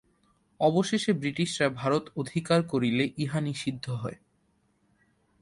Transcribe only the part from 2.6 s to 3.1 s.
করিলে